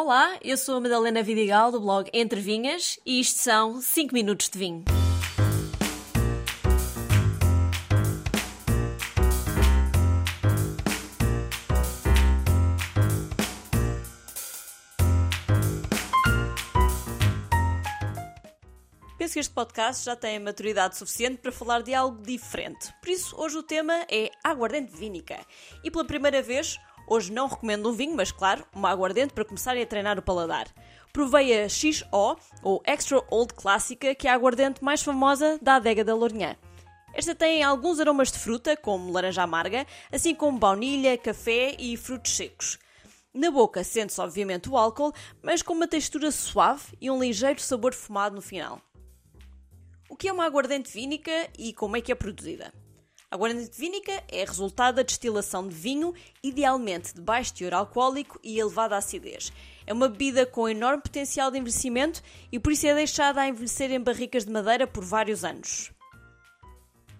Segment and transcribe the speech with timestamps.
[0.00, 4.48] Olá, eu sou a Madalena Vidigal do blog Entre Vinhas e isto são 5 minutos
[4.48, 4.84] de vinho.
[19.18, 22.94] Penso que este podcast já tem maturidade suficiente para falar de algo diferente.
[23.00, 25.44] Por isso, hoje o tema é aguardente vínica.
[25.82, 26.78] E pela primeira vez,
[27.08, 30.66] hoje não recomendo um vinho, mas claro, uma aguardente para começarem a treinar o paladar.
[31.12, 36.04] Provei a XO, ou Extra Old Clássica, que é a aguardente mais famosa da adega
[36.04, 36.56] da Lourinhã.
[37.14, 42.36] Esta tem alguns aromas de fruta, como laranja amarga, assim como baunilha, café e frutos
[42.36, 42.78] secos.
[43.34, 47.94] Na boca sente-se obviamente o álcool, mas com uma textura suave e um ligeiro sabor
[47.94, 48.80] fumado no final.
[50.08, 52.72] O que é uma aguardente vínica e como é que é produzida?
[53.30, 58.58] A aguardente vínica é resultado da destilação de vinho, idealmente de baixo teor alcoólico e
[58.58, 59.52] elevada acidez.
[59.86, 63.92] É uma bebida com enorme potencial de envelhecimento e por isso é deixada a envelhecer
[63.92, 65.92] em barricas de madeira por vários anos.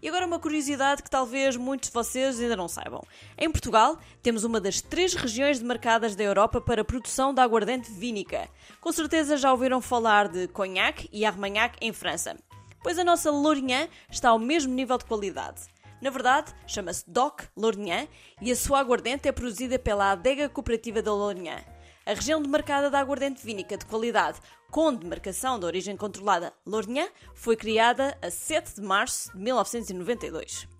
[0.00, 3.04] E agora uma curiosidade que talvez muitos de vocês ainda não saibam.
[3.36, 7.90] Em Portugal, temos uma das três regiões demarcadas da Europa para a produção da aguardente
[7.90, 8.48] vínica.
[8.80, 12.34] Com certeza já ouviram falar de Cognac e Armagnac em França
[12.82, 15.62] pois a nossa Lourinhã está ao mesmo nível de qualidade.
[16.00, 18.06] Na verdade, chama-se DOC Lourinhã
[18.40, 21.64] e a sua aguardente é produzida pela Adega Cooperativa da Lourinhã.
[22.06, 27.56] A região demarcada da aguardente vínica de qualidade com demarcação de origem controlada Lourinhã foi
[27.56, 30.77] criada a 7 de março de 1992.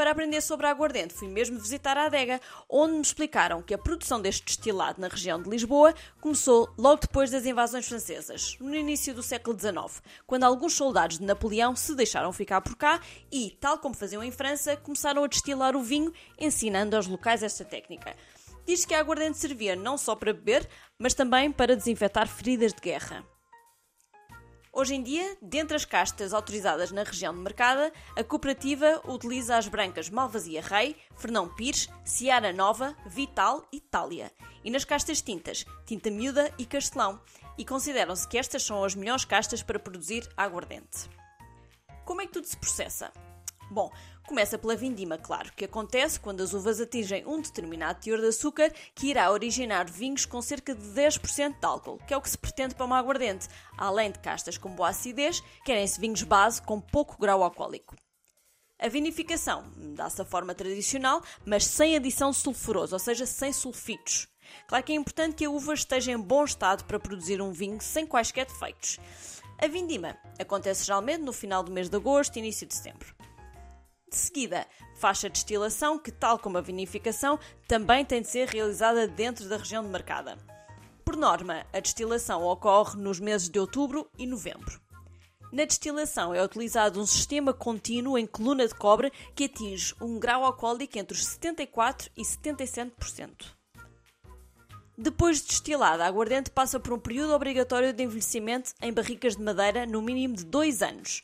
[0.00, 3.78] Para aprender sobre a aguardente, fui mesmo visitar a adega, onde me explicaram que a
[3.78, 9.12] produção deste destilado na região de Lisboa começou logo depois das invasões francesas, no início
[9.14, 12.98] do século XIX, quando alguns soldados de Napoleão se deixaram ficar por cá
[13.30, 17.62] e, tal como faziam em França, começaram a destilar o vinho, ensinando aos locais esta
[17.62, 18.16] técnica.
[18.66, 20.66] Diz que a aguardente servia não só para beber,
[20.98, 23.22] mas também para desinfetar feridas de guerra.
[24.72, 29.66] Hoje em dia, dentre as castas autorizadas na região de mercado, a cooperativa utiliza as
[29.66, 34.30] brancas Malvasia Rei, Fernão Pires, Seara Nova, Vital e Itália.
[34.64, 37.20] E nas castas tintas, Tinta Miúda e Castelão.
[37.58, 41.10] E consideram-se que estas são as melhores castas para produzir aguardente.
[42.04, 43.12] Como é que tudo se processa?
[43.70, 43.92] Bom,
[44.26, 48.72] começa pela vindima, claro, que acontece quando as uvas atingem um determinado teor de açúcar
[48.96, 52.36] que irá originar vinhos com cerca de 10% de álcool, que é o que se
[52.36, 53.46] pretende para uma aguardente.
[53.78, 57.94] Além de castas com boa acidez, querem-se vinhos base com pouco grau alcoólico.
[58.76, 59.62] A vinificação
[59.94, 64.26] dá-se a forma tradicional, mas sem adição de sulfuroso, ou seja, sem sulfitos.
[64.66, 67.80] Claro que é importante que a uva esteja em bom estado para produzir um vinho
[67.80, 68.98] sem quaisquer defeitos.
[69.62, 73.14] A vindima acontece geralmente no final do mês de agosto e início de setembro.
[74.10, 74.66] De seguida,
[74.96, 77.38] faz a destilação, que, tal como a vinificação,
[77.68, 80.36] também tem de ser realizada dentro da região demarcada.
[81.04, 84.80] Por norma, a destilação ocorre nos meses de outubro e novembro.
[85.52, 90.44] Na destilação é utilizado um sistema contínuo em coluna de cobre que atinge um grau
[90.44, 93.60] alcoólico entre os 74% e 77%.
[94.98, 99.42] Depois de destilada, a aguardente passa por um período obrigatório de envelhecimento em barricas de
[99.42, 101.22] madeira no mínimo de 2 anos.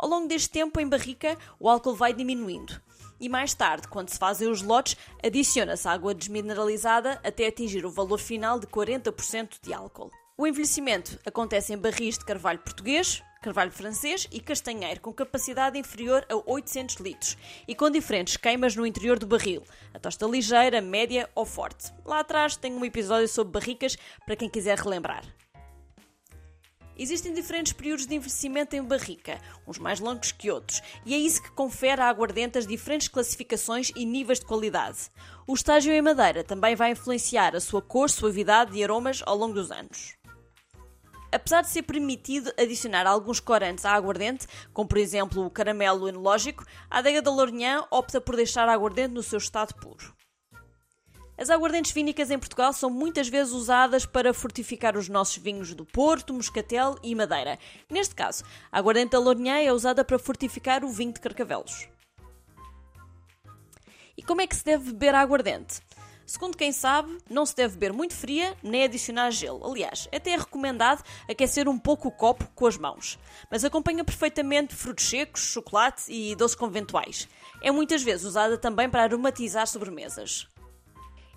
[0.00, 2.80] Ao longo deste tempo, em barrica, o álcool vai diminuindo.
[3.20, 8.16] E mais tarde, quando se fazem os lotes, adiciona-se água desmineralizada até atingir o valor
[8.16, 10.10] final de 40% de álcool.
[10.38, 16.24] O envelhecimento acontece em barris de carvalho português, carvalho francês e castanheiro, com capacidade inferior
[16.30, 17.36] a 800 litros
[17.68, 19.62] e com diferentes queimas no interior do barril,
[19.92, 21.92] a tosta ligeira, média ou forte.
[22.06, 25.24] Lá atrás tem um episódio sobre barricas para quem quiser relembrar.
[27.00, 31.42] Existem diferentes períodos de envelhecimento em barrica, uns mais longos que outros, e é isso
[31.42, 35.08] que confere à aguardente as diferentes classificações e níveis de qualidade.
[35.46, 39.54] O estágio em madeira também vai influenciar a sua cor, suavidade e aromas ao longo
[39.54, 40.14] dos anos.
[41.32, 46.66] Apesar de ser permitido adicionar alguns corantes à aguardente, como por exemplo o caramelo enológico,
[46.90, 50.14] a adega da Lourinhã opta por deixar a aguardente no seu estado puro.
[51.40, 55.86] As aguardentes vínicas em Portugal são muitas vezes usadas para fortificar os nossos vinhos do
[55.86, 57.58] Porto, Moscatel e Madeira.
[57.90, 61.88] Neste caso, a aguardente da é usada para fortificar o vinho de Carcavelos.
[64.18, 65.80] E como é que se deve beber a aguardente?
[66.26, 69.66] Segundo quem sabe, não se deve beber muito fria nem adicionar gelo.
[69.66, 73.18] Aliás, até é recomendado aquecer um pouco o copo com as mãos.
[73.50, 77.26] Mas acompanha perfeitamente frutos secos, chocolate e doces conventuais.
[77.62, 80.46] É muitas vezes usada também para aromatizar sobremesas.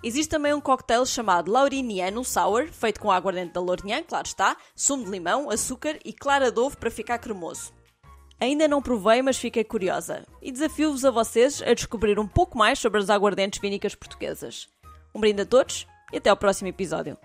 [0.04, 5.06] Existe também um cocktail chamado Lauriniano Sour, feito com aguardente da Lourinhã, claro está, sumo
[5.06, 7.72] de limão, açúcar e clara de ovo para ficar cremoso.
[8.38, 10.26] Ainda não provei, mas fiquei curiosa.
[10.42, 14.68] E desafio-vos a vocês a descobrir um pouco mais sobre as aguardentes vínicas portuguesas.
[15.16, 17.18] Um brinde a todos e até ao próximo episódio.